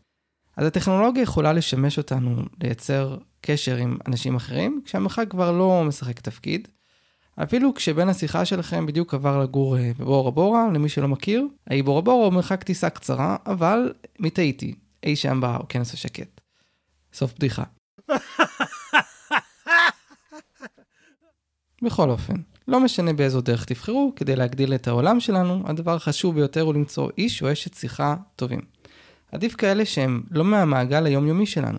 אז 0.57 0.67
הטכנולוגיה 0.67 1.23
יכולה 1.23 1.53
לשמש 1.53 1.99
אותנו 1.99 2.43
לייצר 2.63 3.19
קשר 3.41 3.77
עם 3.77 3.99
אנשים 4.07 4.37
אחרים, 4.37 4.83
כשהמרחק 4.85 5.27
כבר 5.31 5.53
לא 5.53 5.85
משחק 5.87 6.21
תפקיד. 6.21 6.69
אפילו 7.43 7.75
כשבין 7.75 8.09
השיחה 8.09 8.45
שלכם 8.45 8.87
בדיוק 8.87 9.15
עבר 9.15 9.39
לגור 9.43 9.79
אה, 9.79 9.91
בבורה 9.99 10.31
בורה, 10.31 10.69
למי 10.75 10.89
שלא 10.89 11.09
מכיר, 11.09 11.47
האי 11.67 11.83
בורה 11.83 12.01
בורה 12.01 12.25
הוא 12.25 12.33
מרחק 12.33 12.63
טיסה 12.63 12.91
קצרה, 12.91 13.37
אבל 13.47 13.93
מטעיתי, 14.19 14.75
אי 15.03 15.17
שם 15.17 15.41
בכנס 15.43 15.95
השקט. 15.95 16.41
סוף 17.13 17.35
בדיחה. 17.35 17.65
בכל 21.83 22.11
אופן, 22.11 22.35
לא 22.69 22.81
משנה 22.81 23.13
באיזו 23.13 23.41
דרך 23.41 23.65
תבחרו, 23.65 24.13
כדי 24.17 24.37
להגדיל 24.37 24.75
את 24.75 24.89
העולם 24.89 25.21
שלנו, 25.21 25.63
הדבר 25.67 25.95
החשוב 25.95 26.35
ביותר 26.35 26.61
הוא 26.61 26.75
למצוא 26.75 27.11
איש 27.19 27.43
או 27.43 27.53
אשת 27.53 27.75
שיחה 27.75 28.17
טובים. 28.37 28.61
עדיף 29.33 29.55
כאלה 29.55 29.85
שהם 29.85 30.23
לא 30.31 30.45
מהמעגל 30.45 31.07
היומיומי 31.07 31.47
שלנו. 31.47 31.79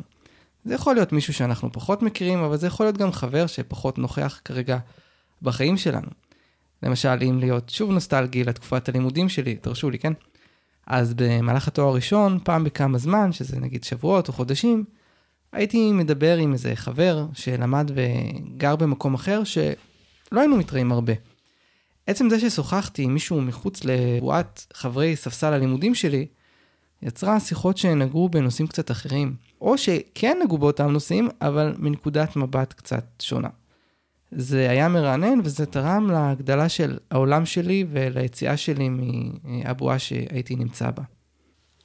זה 0.65 0.73
יכול 0.73 0.95
להיות 0.95 1.11
מישהו 1.13 1.33
שאנחנו 1.33 1.71
פחות 1.71 2.01
מכירים, 2.01 2.39
אבל 2.39 2.57
זה 2.57 2.67
יכול 2.67 2.85
להיות 2.85 2.97
גם 2.97 3.11
חבר 3.11 3.47
שפחות 3.47 3.97
נוכח 3.97 4.41
כרגע 4.45 4.77
בחיים 5.41 5.77
שלנו. 5.77 6.07
למשל, 6.83 7.17
אם 7.29 7.39
להיות 7.39 7.69
שוב 7.69 7.91
נוסטלגי 7.91 8.43
לתקופת 8.43 8.89
הלימודים 8.89 9.29
שלי, 9.29 9.55
תרשו 9.55 9.89
לי, 9.89 9.99
כן? 9.99 10.13
אז 10.87 11.13
במהלך 11.13 11.67
התואר 11.67 11.87
הראשון, 11.87 12.39
פעם 12.43 12.63
בכמה 12.63 12.97
זמן, 12.97 13.31
שזה 13.31 13.59
נגיד 13.59 13.83
שבועות 13.83 14.27
או 14.27 14.33
חודשים, 14.33 14.83
הייתי 15.51 15.91
מדבר 15.91 16.37
עם 16.37 16.53
איזה 16.53 16.75
חבר 16.75 17.25
שלמד 17.33 17.91
וגר 17.95 18.75
במקום 18.75 19.13
אחר, 19.13 19.43
שלא 20.31 20.39
היינו 20.39 20.57
מתראים 20.57 20.91
הרבה. 20.91 21.13
עצם 22.07 22.29
זה 22.29 22.39
ששוחחתי 22.39 23.03
עם 23.03 23.13
מישהו 23.13 23.41
מחוץ 23.41 23.83
לבועת 23.83 24.67
חברי 24.73 25.15
ספסל 25.15 25.53
הלימודים 25.53 25.95
שלי, 25.95 26.25
יצרה 27.01 27.39
שיחות 27.39 27.77
שנגעו 27.77 28.29
בנושאים 28.29 28.67
קצת 28.67 28.91
אחרים, 28.91 29.35
או 29.61 29.77
שכן 29.77 30.37
נגעו 30.43 30.57
באותם 30.57 30.91
נושאים, 30.91 31.29
אבל 31.41 31.75
מנקודת 31.77 32.35
מבט 32.35 32.73
קצת 32.73 33.05
שונה. 33.21 33.49
זה 34.31 34.69
היה 34.69 34.89
מרענן 34.89 35.39
וזה 35.43 35.65
תרם 35.65 36.11
להגדלה 36.11 36.69
של 36.69 36.97
העולם 37.11 37.45
שלי 37.45 37.85
וליציאה 37.91 38.57
שלי 38.57 38.89
מהבועה 39.43 39.99
שהייתי 39.99 40.55
נמצא 40.55 40.91
בה. 40.91 41.03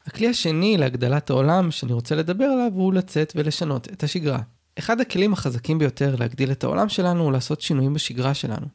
הכלי 0.06 0.28
השני 0.28 0.76
להגדלת 0.76 1.30
העולם 1.30 1.70
שאני 1.70 1.92
רוצה 1.92 2.14
לדבר 2.14 2.44
עליו 2.44 2.70
הוא 2.74 2.92
לצאת 2.94 3.32
ולשנות 3.36 3.88
את 3.92 4.02
השגרה. 4.02 4.40
אחד 4.78 5.00
הכלים 5.00 5.32
החזקים 5.32 5.78
ביותר 5.78 6.16
להגדיל 6.16 6.52
את 6.52 6.64
העולם 6.64 6.88
שלנו 6.88 7.22
הוא 7.22 7.32
לעשות 7.32 7.60
שינויים 7.60 7.94
בשגרה 7.94 8.34
שלנו. 8.34 8.66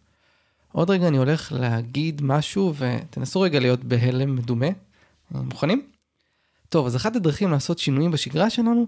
עוד 0.71 0.89
רגע 0.89 1.07
אני 1.07 1.17
הולך 1.17 1.51
להגיד 1.59 2.21
משהו 2.21 2.73
ותנסו 2.77 3.41
רגע 3.41 3.59
להיות 3.59 3.83
בהלם 3.83 4.35
מדומה. 4.35 4.67
מוכנים? 5.31 5.87
טוב, 6.69 6.85
אז 6.85 6.95
אחת 6.95 7.15
הדרכים 7.15 7.51
לעשות 7.51 7.79
שינויים 7.79 8.11
בשגרה 8.11 8.49
שלנו 8.49 8.87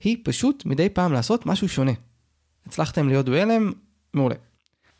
היא 0.00 0.16
פשוט 0.24 0.66
מדי 0.66 0.88
פעם 0.88 1.12
לעשות 1.12 1.46
משהו 1.46 1.68
שונה. 1.68 1.92
הצלחתם 2.66 3.08
להיות 3.08 3.28
בהלם? 3.28 3.72
מעולה. 4.14 4.34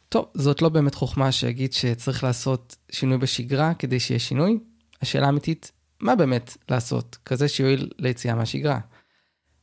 טוב, 0.09 0.27
זאת 0.35 0.63
לא 0.63 0.69
באמת 0.69 0.95
חוכמה 0.95 1.33
שיגיד 1.33 1.73
שצריך 1.73 2.25
לעשות 2.25 2.77
שינוי 2.91 3.19
בשגרה 3.19 3.75
כדי 3.75 4.01
שיהיה 4.01 4.21
שינוי. 4.21 4.59
השאלה 5.03 5.27
האמיתית, 5.27 5.73
מה 6.01 6.15
באמת 6.15 6.57
לעשות 6.71 7.19
כזה 7.25 7.49
שיועיל 7.49 7.91
ליציאה 7.99 8.35
מהשגרה? 8.35 8.79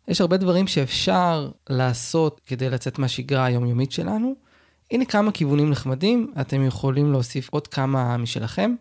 יש 0.08 0.22
הרבה 0.22 0.38
דברים 0.38 0.68
שאפשר 0.68 1.50
לעשות 1.70 2.42
כדי 2.46 2.70
לצאת 2.70 3.00
מהשגרה 3.00 3.46
היומיומית 3.46 3.92
שלנו. 3.92 4.36
הנה 4.92 5.06
כמה 5.06 5.32
כיוונים 5.32 5.70
נחמדים, 5.70 6.34
אתם 6.42 6.66
יכולים 6.66 7.12
להוסיף 7.12 7.50
עוד 7.50 7.68
כמה 7.68 8.18
משלכם. 8.18 8.76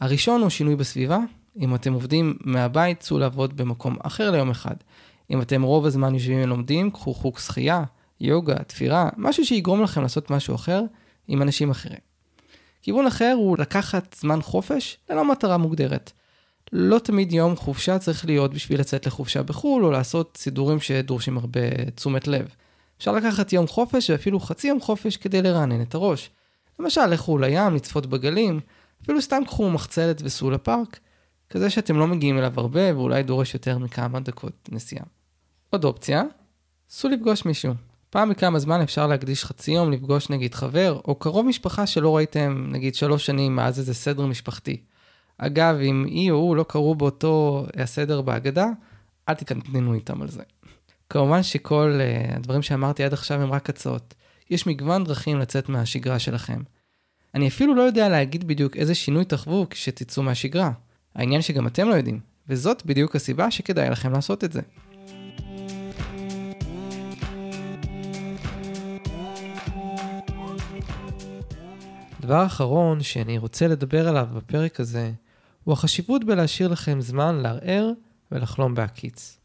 הראשון 0.00 0.40
הוא 0.40 0.50
שינוי 0.50 0.76
בסביבה. 0.76 1.18
אם 1.60 1.74
אתם 1.74 1.92
עובדים 1.92 2.38
מהבית, 2.40 3.00
צאו 3.00 3.18
לעבוד 3.18 3.56
במקום 3.56 3.96
אחר 4.02 4.30
ליום 4.30 4.50
אחד. 4.50 4.74
אם 5.30 5.42
אתם 5.42 5.62
רוב 5.62 5.86
הזמן 5.86 6.14
יושבים 6.14 6.42
ולומדים, 6.42 6.90
קחו 6.90 7.14
חוג 7.14 7.38
שחייה, 7.38 7.84
יוגה, 8.20 8.54
תפירה, 8.54 9.08
משהו 9.16 9.46
שיגרום 9.46 9.82
לכם 9.82 10.02
לעשות 10.02 10.30
משהו 10.30 10.54
אחר 10.54 10.82
עם 11.28 11.42
אנשים 11.42 11.70
אחרים. 11.70 11.98
כיוון 12.82 13.06
אחר 13.06 13.34
הוא 13.36 13.58
לקחת 13.58 14.16
זמן 14.20 14.42
חופש 14.42 14.98
ללא 15.10 15.30
מטרה 15.30 15.56
מוגדרת. 15.56 16.12
לא 16.72 16.98
תמיד 16.98 17.32
יום 17.32 17.56
חופשה 17.56 17.98
צריך 17.98 18.24
להיות 18.24 18.54
בשביל 18.54 18.80
לצאת 18.80 19.06
לחופשה 19.06 19.42
בחו"ל 19.42 19.84
או 19.84 19.90
לעשות 19.90 20.38
סידורים 20.40 20.80
שדורשים 20.80 21.38
הרבה 21.38 21.60
תשומת 21.94 22.28
לב. 22.28 22.48
אפשר 22.98 23.12
לקחת 23.12 23.52
יום 23.52 23.66
חופש 23.66 24.10
ואפילו 24.10 24.40
חצי 24.40 24.68
יום 24.68 24.80
חופש 24.80 25.16
כדי 25.16 25.42
לרענן 25.42 25.82
את 25.82 25.94
הראש. 25.94 26.30
למשל, 26.78 27.06
לכו 27.06 27.38
לים, 27.38 27.74
לצפות 27.74 28.06
בגלים, 28.06 28.60
אפילו 29.02 29.22
סתם 29.22 29.42
קחו 29.46 29.70
מחצלת 29.70 30.22
וסעו 30.24 30.50
לפארק, 30.50 30.98
כזה 31.50 31.70
שאתם 31.70 31.98
לא 31.98 32.06
מגיעים 32.06 32.38
אליו 32.38 32.52
הרבה 32.56 32.96
ואולי 32.96 33.22
דורש 33.22 33.54
יותר 33.54 33.78
מכמה 33.78 34.20
דקות 34.20 34.68
נסיעה. 34.72 35.04
עוד 35.70 35.84
אופציה, 35.84 36.22
סעו 36.90 37.10
לפגוש 37.10 37.44
מישהו. 37.44 37.72
פעם 38.10 38.30
בכמה 38.30 38.58
זמן 38.58 38.80
אפשר 38.80 39.06
להקדיש 39.06 39.44
חצי 39.44 39.70
יום 39.70 39.92
לפגוש 39.92 40.30
נגיד 40.30 40.54
חבר, 40.54 41.00
או 41.04 41.14
קרוב 41.14 41.46
משפחה 41.46 41.86
שלא 41.86 42.16
ראיתם 42.16 42.66
נגיד 42.70 42.94
שלוש 42.94 43.26
שנים 43.26 43.56
מאז 43.56 43.78
איזה 43.78 43.94
סדר 43.94 44.26
משפחתי. 44.26 44.80
אגב, 45.38 45.76
אם 45.76 46.04
היא 46.04 46.30
או 46.30 46.36
הוא 46.36 46.56
לא 46.56 46.64
קראו 46.68 46.94
באותו 46.94 47.66
הסדר 47.76 48.20
בהגדה, 48.22 48.66
אל 49.28 49.34
תתקננו 49.34 49.94
איתם 49.94 50.22
על 50.22 50.28
זה. 50.28 50.42
כמובן 51.10 51.42
שכל 51.42 51.98
uh, 51.98 52.36
הדברים 52.36 52.62
שאמרתי 52.62 53.04
עד 53.04 53.12
עכשיו 53.12 53.42
הם 53.42 53.52
רק 53.52 53.70
הצעות. 53.70 54.14
יש 54.50 54.66
מגוון 54.66 55.04
דרכים 55.04 55.38
לצאת 55.38 55.68
מהשגרה 55.68 56.18
שלכם. 56.18 56.62
אני 57.34 57.48
אפילו 57.48 57.74
לא 57.74 57.82
יודע 57.82 58.08
להגיד 58.08 58.48
בדיוק 58.48 58.76
איזה 58.76 58.94
שינוי 58.94 59.24
תחוו 59.24 59.66
כשתצאו 59.70 60.22
מהשגרה. 60.22 60.70
העניין 61.14 61.42
שגם 61.42 61.66
אתם 61.66 61.88
לא 61.88 61.94
יודעים, 61.94 62.20
וזאת 62.48 62.86
בדיוק 62.86 63.16
הסיבה 63.16 63.50
שכדאי 63.50 63.90
לכם 63.90 64.12
לעשות 64.12 64.44
את 64.44 64.52
זה. 64.52 64.60
דבר 72.20 72.46
אחרון 72.46 73.02
שאני 73.02 73.38
רוצה 73.38 73.68
לדבר 73.68 74.08
עליו 74.08 74.26
בפרק 74.34 74.80
הזה, 74.80 75.12
הוא 75.66 75.72
החשיבות 75.72 76.24
בלהשאיר 76.24 76.68
לכם 76.68 77.00
זמן 77.00 77.36
לערער 77.42 77.90
ולחלום 78.32 78.74
בהקיץ. 78.74 79.38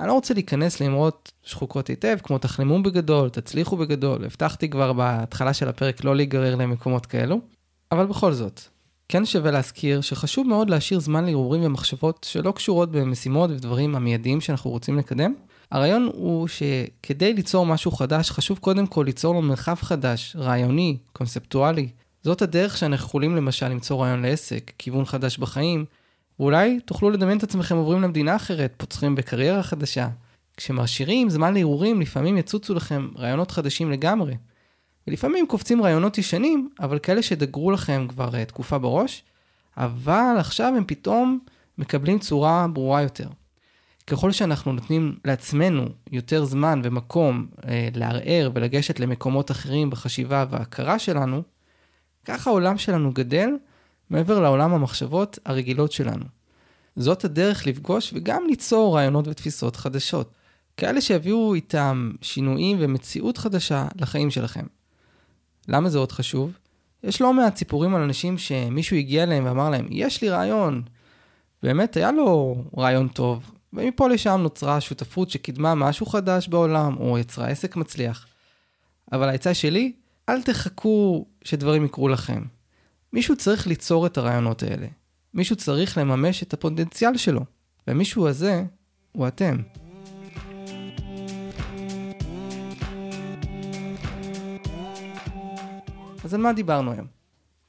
אני 0.00 0.08
לא 0.08 0.12
רוצה 0.12 0.34
להיכנס 0.34 0.80
לאמרות 0.80 1.32
שחוקות 1.42 1.88
היטב, 1.88 2.16
כמו 2.22 2.38
תחלמו 2.38 2.82
בגדול, 2.82 3.28
תצליחו 3.28 3.76
בגדול, 3.76 4.24
הבטחתי 4.24 4.70
כבר 4.70 4.92
בהתחלה 4.92 5.54
של 5.54 5.68
הפרק 5.68 6.04
לא 6.04 6.16
להיגרר 6.16 6.54
למקומות 6.54 7.06
כאלו, 7.06 7.40
אבל 7.92 8.06
בכל 8.06 8.32
זאת, 8.32 8.60
כן 9.08 9.26
שווה 9.26 9.50
להזכיר 9.50 10.00
שחשוב 10.00 10.46
מאוד 10.46 10.70
להשאיר 10.70 11.00
זמן 11.00 11.24
לערעורים 11.24 11.64
ומחשבות 11.64 12.26
שלא 12.30 12.50
קשורות 12.50 12.92
במשימות 12.92 13.50
ודברים 13.50 13.96
המיידיים 13.96 14.40
שאנחנו 14.40 14.70
רוצים 14.70 14.98
לקדם. 14.98 15.34
הרעיון 15.70 16.10
הוא 16.14 16.48
שכדי 16.48 17.34
ליצור 17.34 17.66
משהו 17.66 17.90
חדש, 17.90 18.30
חשוב 18.30 18.58
קודם 18.58 18.86
כל 18.86 19.02
ליצור 19.06 19.34
לו 19.34 19.42
מרחב 19.42 19.74
חדש, 19.74 20.36
רעיוני, 20.38 20.96
קונספטואלי, 21.12 21.88
זאת 22.22 22.42
הדרך 22.42 22.76
שאנחנו 22.76 23.06
יכולים 23.06 23.36
למשל 23.36 23.68
למצוא 23.68 24.02
רעיון 24.02 24.22
לעסק, 24.22 24.72
כיוון 24.78 25.04
חדש 25.04 25.38
בחיים, 25.38 25.84
ואולי 26.40 26.80
תוכלו 26.80 27.10
לדמיין 27.10 27.38
את 27.38 27.42
עצמכם 27.42 27.76
עוברים 27.76 28.02
למדינה 28.02 28.36
אחרת, 28.36 28.74
פוצחים 28.76 29.14
בקריירה 29.14 29.62
חדשה. 29.62 30.08
כשמעשירים 30.56 31.30
זמן 31.30 31.54
לערעורים, 31.54 32.00
לפעמים 32.00 32.38
יצוצו 32.38 32.74
לכם 32.74 33.08
רעיונות 33.16 33.50
חדשים 33.50 33.90
לגמרי. 33.90 34.34
ולפעמים 35.06 35.46
קופצים 35.46 35.82
רעיונות 35.82 36.18
ישנים, 36.18 36.68
אבל 36.80 36.98
כאלה 36.98 37.22
שדגרו 37.22 37.70
לכם 37.70 38.06
כבר 38.08 38.28
uh, 38.28 38.44
תקופה 38.44 38.78
בראש, 38.78 39.24
אבל 39.76 40.36
עכשיו 40.38 40.72
הם 40.76 40.84
פתאום 40.86 41.38
מקבלים 41.78 42.18
צורה 42.18 42.66
ברורה 42.72 43.02
יותר. 43.02 43.28
ככל 44.06 44.32
שאנחנו 44.32 44.72
נותנים 44.72 45.16
לעצמנו 45.24 45.88
יותר 46.12 46.44
זמן 46.44 46.80
ומקום 46.84 47.46
uh, 47.56 47.64
לערער 47.94 48.50
ולגשת 48.54 49.00
למקומות 49.00 49.50
אחרים 49.50 49.90
בחשיבה 49.90 50.44
וההכרה 50.50 50.98
שלנו, 50.98 51.42
ככה 52.28 52.50
העולם 52.50 52.78
שלנו 52.78 53.12
גדל, 53.12 53.50
מעבר 54.10 54.40
לעולם 54.40 54.74
המחשבות 54.74 55.38
הרגילות 55.44 55.92
שלנו. 55.92 56.24
זאת 56.96 57.24
הדרך 57.24 57.66
לפגוש 57.66 58.12
וגם 58.14 58.42
ליצור 58.46 58.96
רעיונות 58.96 59.28
ותפיסות 59.28 59.76
חדשות, 59.76 60.32
כאלה 60.76 61.00
שיביאו 61.00 61.54
איתם 61.54 62.10
שינויים 62.22 62.76
ומציאות 62.80 63.38
חדשה 63.38 63.86
לחיים 63.96 64.30
שלכם. 64.30 64.66
למה 65.68 65.88
זה 65.88 65.98
עוד 65.98 66.12
חשוב? 66.12 66.58
יש 67.04 67.20
לא 67.20 67.32
מעט 67.32 67.56
סיפורים 67.56 67.94
על 67.94 68.02
אנשים 68.02 68.38
שמישהו 68.38 68.96
הגיע 68.96 69.22
אליהם 69.22 69.44
ואמר 69.46 69.70
להם, 69.70 69.86
יש 69.90 70.22
לי 70.22 70.30
רעיון. 70.30 70.82
באמת 71.62 71.96
היה 71.96 72.12
לו 72.12 72.56
רעיון 72.78 73.08
טוב, 73.08 73.50
ומפה 73.72 74.08
לשם 74.08 74.40
נוצרה 74.42 74.80
שותפות 74.80 75.30
שקידמה 75.30 75.74
משהו 75.74 76.06
חדש 76.06 76.48
בעולם, 76.48 76.96
או 76.96 77.18
יצרה 77.18 77.48
עסק 77.48 77.76
מצליח. 77.76 78.26
אבל 79.12 79.28
העצה 79.28 79.54
שלי, 79.54 79.92
אל 80.28 80.42
תחכו 80.42 81.26
שדברים 81.44 81.84
יקרו 81.84 82.08
לכם. 82.08 82.42
מישהו 83.12 83.36
צריך 83.36 83.66
ליצור 83.66 84.06
את 84.06 84.18
הרעיונות 84.18 84.62
האלה. 84.62 84.86
מישהו 85.34 85.56
צריך 85.56 85.98
לממש 85.98 86.42
את 86.42 86.54
הפוטנציאל 86.54 87.16
שלו. 87.16 87.40
והמישהו 87.86 88.28
הזה 88.28 88.64
הוא 89.12 89.28
אתם. 89.28 89.56
אז 96.24 96.34
על 96.34 96.40
מה 96.40 96.52
דיברנו 96.52 96.92
היום? 96.92 97.06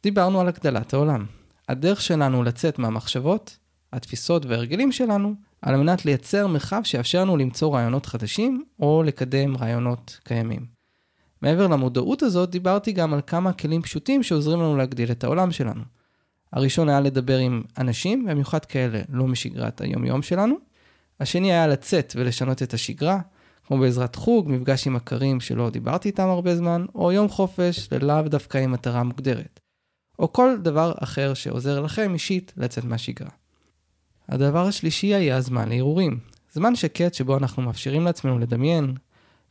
דיברנו 0.04 0.42
על 0.42 0.48
הגדלת 0.48 0.94
העולם. 0.94 1.26
הדרך 1.70 2.02
שלנו 2.02 2.44
לצאת 2.44 2.80
מהמחשבות, 2.80 3.58
התפיסות 3.94 4.46
וההרגלים 4.46 4.92
שלנו, 4.92 5.34
על 5.62 5.76
מנת 5.76 6.06
לייצר 6.06 6.48
מרחב 6.48 6.82
שיאפשר 6.84 7.22
לנו 7.22 7.38
למצוא 7.38 7.76
רעיונות 7.76 8.06
חדשים, 8.06 8.64
או 8.80 9.04
לקדם 9.04 9.58
רעיונות 9.58 10.20
קיימים. 10.24 10.79
מעבר 11.42 11.68
למודעות 11.68 12.24
הזאת, 12.24 12.50
דיברתי 12.50 12.92
גם 12.92 13.14
על 13.14 13.22
כמה 13.28 13.54
כלים 13.54 13.82
פשוטים 13.82 14.24
שעוזרים 14.24 14.60
לנו 14.60 14.78
להגדיל 14.78 15.12
את 15.12 15.24
העולם 15.24 15.52
שלנו. 15.52 15.82
הראשון 16.54 16.90
היה 16.90 17.00
לדבר 17.00 17.38
עם 17.38 17.64
אנשים, 17.78 18.26
במיוחד 18.26 18.66
כאלה 18.66 19.02
לא 19.10 19.28
משגרת 19.28 19.82
היום-יום 19.82 20.22
שלנו. 20.22 20.56
השני 21.20 21.52
היה 21.52 21.68
לצאת 21.68 22.14
ולשנות 22.18 22.64
את 22.64 22.74
השגרה, 22.74 23.20
כמו 23.68 23.78
בעזרת 23.78 24.16
חוג, 24.16 24.50
מפגש 24.52 24.88
עם 24.88 24.94
מכרים 24.94 25.40
שלא 25.40 25.70
דיברתי 25.70 26.10
איתם 26.10 26.28
הרבה 26.28 26.56
זמן, 26.56 26.86
או 26.96 27.12
יום 27.12 27.30
חופש 27.30 27.90
ללאו 27.92 28.22
דווקא 28.22 28.58
עם 28.58 28.72
מטרה 28.72 29.04
מוגדרת. 29.04 29.60
או 30.20 30.34
כל 30.34 30.56
דבר 30.62 30.94
אחר 30.98 31.34
שעוזר 31.34 31.82
לכם 31.82 32.14
אישית 32.14 32.54
לצאת 32.58 32.86
מהשגרה. 32.86 33.30
הדבר 34.30 34.68
השלישי 34.68 35.14
היה 35.14 35.42
זמן 35.42 35.70
להרהורים. 35.70 36.20
זמן 36.54 36.76
שקט 36.76 37.14
שבו 37.14 37.38
אנחנו 37.38 37.64
מאפשרים 37.64 38.06
לעצמנו 38.06 38.40
לדמיין 38.40 38.94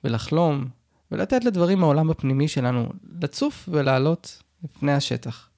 ולחלום 0.05 0.69
ולתת 1.13 1.45
לדברים 1.45 1.79
מהעולם 1.79 2.11
הפנימי 2.11 2.49
שלנו 2.49 2.89
לצוף 3.23 3.69
ולעלות 3.73 4.43
לפני 4.65 4.93
השטח. 4.93 5.51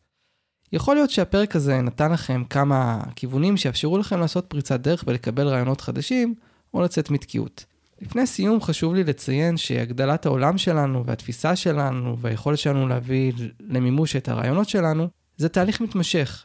יכול 0.72 0.94
להיות 0.94 1.10
שהפרק 1.10 1.56
הזה 1.56 1.80
נתן 1.80 2.12
לכם 2.12 2.42
כמה 2.50 3.00
כיוונים 3.16 3.56
שיאפשרו 3.56 3.98
לכם 3.98 4.20
לעשות 4.20 4.46
פריצת 4.46 4.80
דרך 4.80 5.04
ולקבל 5.06 5.48
רעיונות 5.48 5.80
חדשים 5.80 6.34
או 6.74 6.82
לצאת 6.82 7.10
מתקיעות. 7.10 7.64
לפני 8.00 8.26
סיום 8.26 8.60
חשוב 8.60 8.94
לי 8.94 9.04
לציין 9.04 9.56
שהגדלת 9.56 10.26
העולם 10.26 10.58
שלנו 10.58 11.06
והתפיסה 11.06 11.56
שלנו 11.56 12.18
והיכולת 12.18 12.58
שלנו 12.58 12.88
להביא 12.88 13.32
למימוש 13.60 14.16
את 14.16 14.28
הרעיונות 14.28 14.68
שלנו 14.68 15.08
זה 15.36 15.48
תהליך 15.48 15.80
מתמשך. 15.80 16.44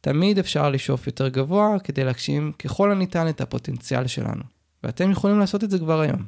תמיד 0.00 0.38
אפשר 0.38 0.70
לשאוף 0.70 1.06
יותר 1.06 1.28
גבוה 1.28 1.78
כדי 1.84 2.04
להגשים 2.04 2.52
ככל 2.52 2.92
הניתן 2.92 3.28
את 3.28 3.40
הפוטנציאל 3.40 4.06
שלנו, 4.06 4.42
ואתם 4.82 5.10
יכולים 5.10 5.38
לעשות 5.38 5.64
את 5.64 5.70
זה 5.70 5.78
כבר 5.78 6.00
היום. 6.00 6.24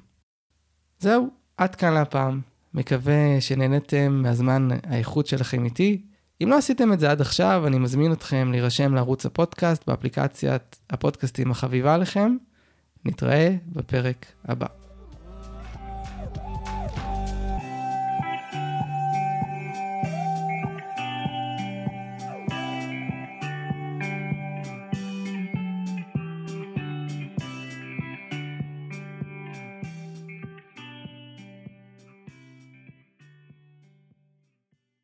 זהו, 0.99 1.31
עד 1.63 1.75
כאן 1.75 1.93
להפעם. 1.93 2.41
מקווה 2.75 3.41
שנהנתם 3.41 4.21
מהזמן 4.23 4.69
האיכות 4.83 5.27
שלכם 5.27 5.65
איתי. 5.65 6.03
אם 6.43 6.49
לא 6.49 6.59
עשיתם 6.59 6.93
את 6.93 7.01
זה 7.01 7.11
עד 7.11 7.21
עכשיו, 7.21 7.65
אני 7.67 7.79
מזמין 7.79 8.13
אתכם 8.13 8.49
להירשם 8.51 8.95
לערוץ 8.95 9.27
הפודקאסט 9.27 9.87
באפליקציית 9.87 10.79
הפודקאסטים 10.91 11.51
החביבה 11.51 11.95
עליכם. 11.95 12.37
נתראה 13.05 13.57
בפרק 13.67 14.27
הבא. 14.45 14.82